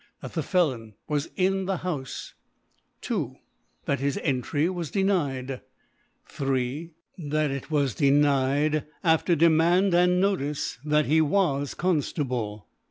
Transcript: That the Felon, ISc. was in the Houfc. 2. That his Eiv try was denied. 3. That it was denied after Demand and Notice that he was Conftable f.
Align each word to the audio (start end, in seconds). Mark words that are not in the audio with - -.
That 0.23 0.33
the 0.33 0.41
Felon, 0.41 0.93
ISc. 0.93 0.95
was 1.09 1.29
in 1.35 1.65
the 1.65 1.77
Houfc. 1.77 2.31
2. 3.01 3.35
That 3.85 3.99
his 3.99 4.17
Eiv 4.17 4.41
try 4.41 4.67
was 4.69 4.89
denied. 4.89 5.61
3. 6.25 6.89
That 7.19 7.51
it 7.51 7.69
was 7.69 7.93
denied 7.93 8.87
after 9.03 9.35
Demand 9.35 9.93
and 9.93 10.19
Notice 10.19 10.79
that 10.83 11.05
he 11.05 11.21
was 11.21 11.75
Conftable 11.75 12.61
f. 12.61 12.65